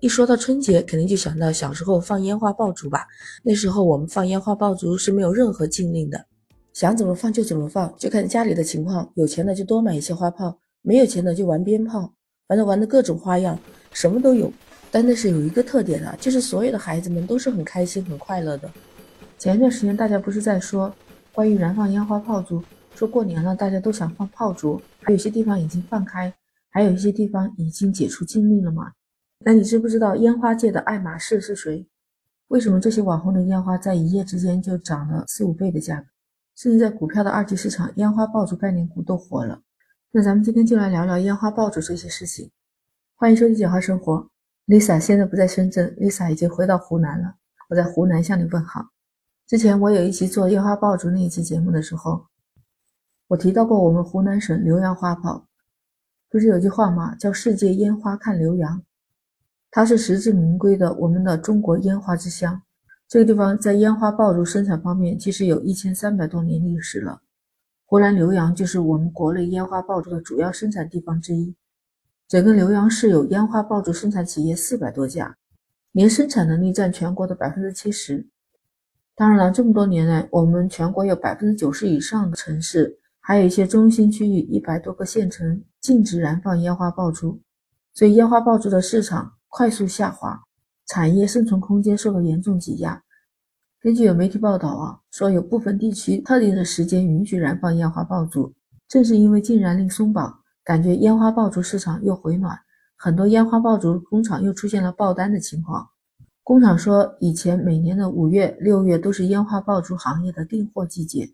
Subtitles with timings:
[0.00, 3.04] 一说到春节，肯定就想到小时候放烟花爆竹吧。
[3.42, 6.24] 那时候我们放烟花爆竹是没有任何禁令的，
[6.72, 9.10] 想怎么放就怎么放，就看家里的情况。
[9.16, 12.12] 有钱的就多买一些花炮，没有钱的就玩鞭炮，
[12.46, 13.58] 反正玩的各种花样，
[13.92, 14.52] 什么都有。
[14.92, 18.70] 但那是有一个特点的，就是所有的孩子们都是很开心、很快乐的。
[19.36, 20.94] 前一段时间大家不是在说
[21.32, 22.62] 关于燃放烟花炮竹，
[22.94, 26.32] 说过年了大家都想放炮竹，还有些地方已经放开。
[26.70, 28.92] 还有一些地方已经解除禁令了吗？
[29.40, 31.86] 那你知不知道烟花界的爱马仕是谁？
[32.48, 36.06] 为什么这些网红的烟花在一夜之间就涨了四五倍的价格？
[36.56, 39.62] 甚至在股票的二级市场，烟花爆竹概念股都火了。
[40.10, 42.50] 那咱们今天就来聊聊烟花爆竹这些事情。
[43.14, 44.28] 欢迎收听简化生活
[44.66, 47.36] ，Lisa 现在不在深圳，Lisa 已经回到湖南了。
[47.68, 48.88] 我在湖南向你问好。
[49.46, 52.26] 之前我有一期做烟花爆竹那一期节目的时候，
[53.28, 55.46] 我提到过我们湖南省浏阳花炮。
[56.28, 57.14] 不是有句话吗？
[57.14, 58.82] 叫“世界烟花看浏阳”，
[59.70, 62.60] 它是实至名归的我们的中国烟花之乡。
[63.06, 67.20] 这个地方在烟花爆竹生产方面，其实有一千三百多年历史了。
[67.86, 71.54] 湖南浏阳就是我们国内烟花爆竹的主要生产地方之一。
[72.28, 75.36] 整个浏阳市有烟花爆竹生产企业四百多家，
[75.92, 78.26] 年生产能力占全国的百分之七十。
[79.14, 82.98] 当然了，这么多年来，我们全国有百分之九十以上的城市。
[83.20, 87.40] 还有一些中心区域，一百多个县城禁止燃放烟花爆竹，
[87.94, 90.40] 所以烟花爆竹的市场快速下滑，
[90.86, 93.02] 产业生存空间受到严重挤压。
[93.80, 98.52] 根据有媒体报道啊，说有部分地区特定的时间允许燃放烟花爆竹，
[98.88, 102.58] 正是因为禁燃令松绑，感觉烟花爆竹市场又回暖，
[102.96, 105.88] 很多烟花爆竹工厂又出现了爆单的情况。
[106.42, 111.30] 工厂说，以前每年的五月、六月都是烟花爆竹行业的订货季节。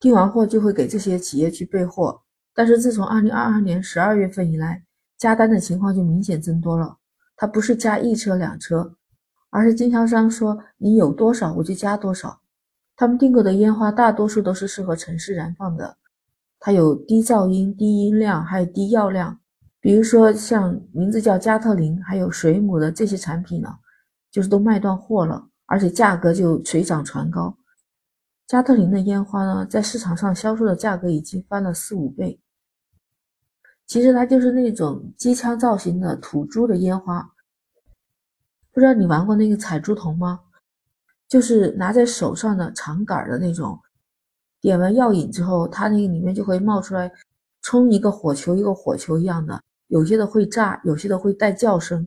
[0.00, 2.20] 订完货就会给这些企业去备货，
[2.52, 4.84] 但是自从二零二二年十二月份以来，
[5.16, 6.98] 加单的情况就明显增多了。
[7.36, 8.94] 它不是加一车两车，
[9.50, 12.40] 而是经销商说你有多少我就加多少。
[12.96, 15.96] 他们订购的烟花大多数都是适合城市燃放的，
[16.60, 19.40] 它有低噪音、低音量，还有低药量。
[19.80, 23.68] 比如说像名字叫加特林，还有水母的这些产品呢，
[24.30, 27.58] 就是都卖断货了，而且价格就水涨船高。
[28.46, 32.40] 加特林的烟花呢，在市场上销售的价格已经翻了四五倍。
[33.86, 37.30] 其实它就是那种机枪造型的土猪的烟花。
[38.72, 40.40] 不知道你玩过那个彩珠筒吗？
[41.28, 43.78] 就是拿在手上的长杆的那种，
[44.60, 47.10] 点完药引之后，它那个里面就会冒出来，
[47.62, 52.06] 冲一个火球一个火球一样的，有些的会炸，有些的会带叫声。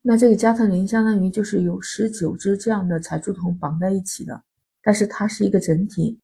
[0.00, 4.42] 那这个加特林相当于就是有十九只这样的彩珠筒绑在一起的。
[4.82, 6.18] 但是它是一个整体，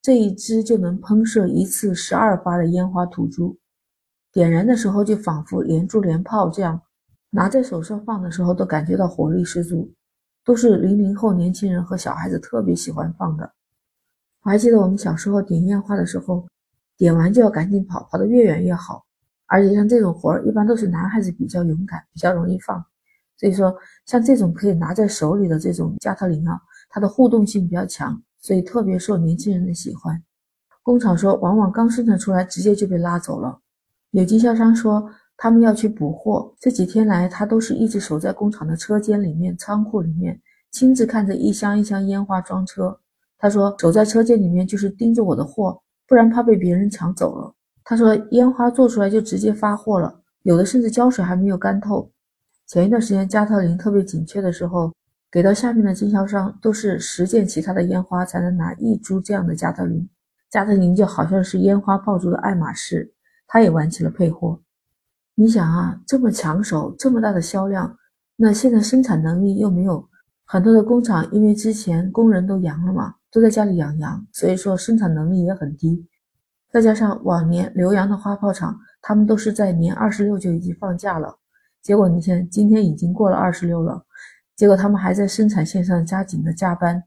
[0.00, 3.58] 这一支就能喷射一次十二发的烟花土珠，
[4.32, 6.80] 点燃的时候就仿佛连珠连炮这样，
[7.30, 9.92] 拿在手上放的时候都感觉到火力十足，
[10.44, 13.52] 都是零零后年轻人和小孩子特别喜欢放的。
[14.42, 16.46] 我还记得我们小时候点烟花的时候，
[16.96, 19.04] 点完就要赶紧跑，跑得越远越好。
[19.46, 22.84] 而且像这种活儿，一般都是男孩子比较勇敢，比较容易放。
[23.38, 23.74] 所以说，
[24.04, 26.60] 像这种可以拿在手里的这种加特林啊。
[26.90, 30.22] 它的互动性比较强，所以特别受年轻人的喜欢。
[30.82, 33.60] 工厂说，往往刚生产出来，直接就被拉走了。
[34.12, 36.54] 有经销商说，他们要去补货。
[36.58, 42.98] 这几天来，他都是一直守在工厂的车间里面、仓库里面，亲自看着一箱一箱烟花装车。
[43.38, 47.54] 他说，守在车间里面就是盯着我的货，不然怕被别人抢走了。
[47.84, 52.10] 他说，烟花做出来就直接发货了，有的甚至胶水还没有干透。
[52.66, 54.92] 前一段时间加特林特别紧缺的时候。
[55.30, 60.08] 给到下面的经销商都是十件其他的烟花才能拿一株这样的加特林，
[60.48, 63.12] 加特林就好像是烟花爆竹的爱马仕，
[63.48, 64.60] 他也玩起了配货。
[65.34, 67.98] 你想啊，这么抢手，这么大的销量，
[68.36, 70.08] 那现在生产能力又没有
[70.44, 76.06] 很多的工厂，因为之前工人都阳了嘛，都在家里养羊，所以说生产能力也很低。
[76.70, 81.38] 再加上往年留洋的花炮厂，他们都是在年二十六就已经放假了，
[81.82, 84.04] 结果你看今天已经过了二十六了。
[84.56, 87.04] 结果他们还在生产线上加紧的加班，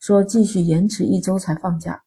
[0.00, 2.03] 说继续延迟一周才放假。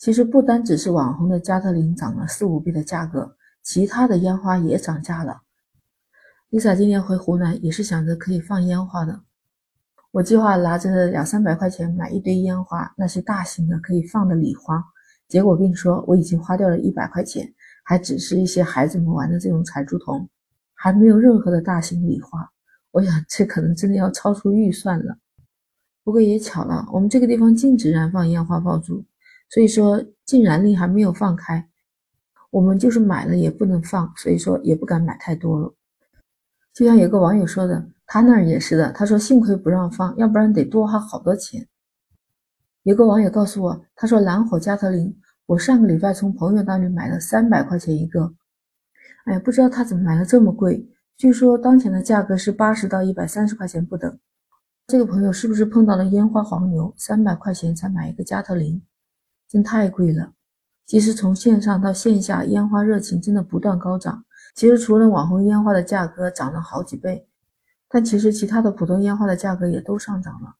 [0.00, 5.42] 其实不单只是网红的加特林涨了四五倍的价格，其他的烟花也涨价了。
[6.50, 9.20] Lisa 今年回湖南也是想着可以放烟花的，
[10.10, 14.82] 我计划拿着两三百块钱买一堆烟花，那些大型的可以放的礼花。
[15.28, 17.52] 结果我跟你说，我已经花掉了一百块钱，
[17.84, 20.26] 还只是一些孩子们玩的这种彩竹筒，
[20.72, 22.50] 还没有任何的大型礼花。
[22.90, 25.18] 我想这可能真的要超出预算了，
[26.02, 29.04] 不过也巧了，我们这个地方禁止燃放烟花爆竹，
[29.50, 31.68] 所以说禁燃令还没有放开，
[32.50, 35.74] 我们就是买了也不能放，所以说也不敢买太多了。
[36.72, 38.92] 就像有个网友说的，他那儿也是的。
[38.92, 41.66] 他说幸亏不让放，要不然得多花好多钱。
[42.84, 45.14] 有个网友告诉我，他说蓝火加特林，
[45.46, 48.32] 我上个礼拜从朋友那里买了三百块钱一个。
[49.24, 50.88] 哎，不知道他怎么买的这么贵？
[51.16, 54.18] 据说当前的价格是八十到一百三十块钱不等。
[54.86, 56.94] 这个朋友是不是碰到了烟花黄牛？
[56.96, 58.80] 三百块钱才买一个加特林，
[59.50, 60.32] 真太贵了。
[60.86, 64.24] 其实从线上到线下，烟花热情真的不断高涨。
[64.54, 67.26] 其实除了网红烟花的价格涨了好几倍，
[67.88, 70.54] 但其实其他的普通烟花的价格也都上涨了。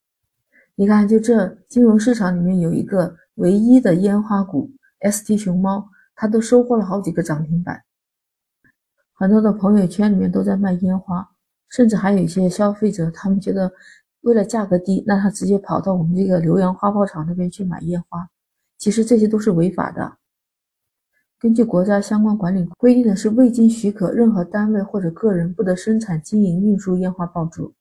[0.74, 4.70] 你看，就这金融市场里面有一个唯一的烟花股
[5.00, 7.82] ST 熊猫，它都收获了好几个涨停板。
[9.12, 11.28] 很多的朋友圈里面都在卖烟花，
[11.68, 13.70] 甚至还有一些消费者，他们觉得
[14.22, 18.28] 为了价格低，那他直接跑到我们这个浏阳花炮厂那边去买烟花。
[18.80, 20.16] 其实这些都是违法的。
[21.38, 27.74] 根据国家相关管理规定的是，未经许可，任何单位或者个人不得生产、经营、运输烟花爆竹。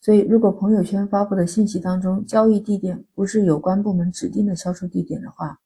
[0.00, 5.58] 所以，如果朋友圈发布的信息当中交易地点不是有关部门指定的销售地点的话，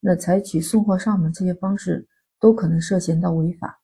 [0.00, 2.06] 那采取送货上门这些方式
[2.38, 3.80] 都可能涉嫌到违法。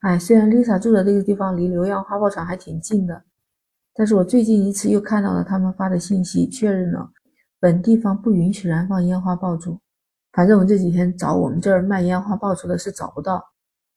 [0.00, 3.22] 哎，虽然 Lisa 住的这个地方离浏阳花炮厂还挺近的，
[3.94, 7.10] 但是我最近一次又看到了他们发的信息，确认了。
[7.64, 9.80] 本地方不允许燃放烟花爆竹，
[10.34, 13.42] 反正我这几天找我们这儿卖烟花爆竹的是找不到，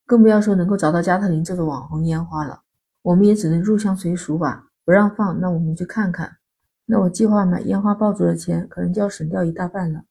[0.06, 2.62] 更不要说能够找到加特林这种网红烟花了。
[3.02, 6.32] 我们也只能入乡随俗吧，不让放，那我们去看看。
[6.86, 10.02] 那我计划买烟花爆竹的钱可能就要省掉一大半了。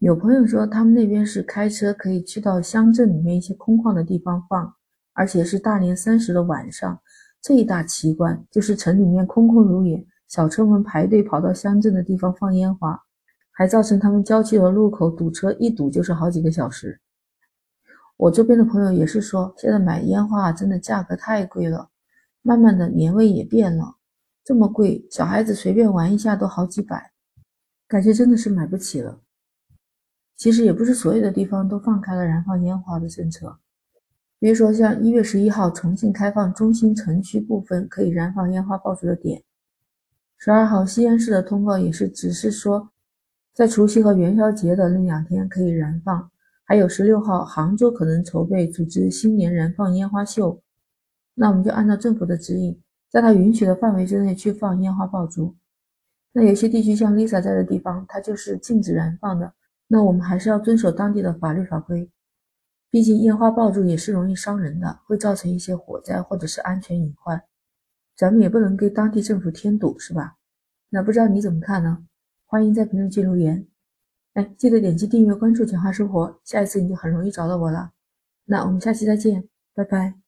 [0.00, 4.74] 有朋友说他们那边是开车可以去到乡镇里面一些空旷的地方放，
[5.12, 7.00] 而且是大年三十的晚上，
[7.40, 10.04] 这一大奇观就是城里面空空如也。
[10.28, 13.02] 小车们排队跑到乡镇的地方放烟花，
[13.50, 17.00] 还造成他们郊区的路口堵车，一堵就是好几个小时。
[18.18, 21.88] 我这边的朋友也是说，现在买烟花真的价格太贵了，
[22.42, 23.96] 慢慢的年味也变了，
[24.44, 27.12] 这么贵，小孩子随便玩一下都好几百，
[27.86, 29.20] 感觉真的是买不起了。
[30.36, 33.58] 其实也不是所有的地方都放开了燃放烟花的政策，
[34.38, 39.42] 比如说像一月十一号重庆开放中心城区部分可以燃放烟花爆竹的点。
[40.40, 42.90] 十二号，西安市的通告也是只是说，
[43.52, 46.30] 在除夕和元宵节的那两天可以燃放。
[46.62, 50.62] 还有十六号，杭州可能筹备组织新年燃放烟花秀。
[51.34, 52.80] 那我们就按照政府的指引，
[53.10, 55.56] 在它允许的范围之内去放烟花爆竹。
[56.32, 59.52] 那有些地区像 Lisa 在的地方，它就是禁止燃放的。
[59.88, 62.08] 那我们还是要遵守当地的法律法规，
[62.90, 67.42] 毕竟烟花爆竹也是容易伤人的，会造成一些火灾或者是安全隐患。
[68.18, 70.34] 咱们也不能给当地政府添堵，是吧？
[70.90, 72.04] 那不知道你怎么看呢？
[72.44, 73.64] 欢迎在评论区留言。
[74.34, 77.92] 哎，记得点击订阅关注“简化生活”，下一次你就很容易找到我了。
[78.44, 80.27] 那我们下期再见，拜拜。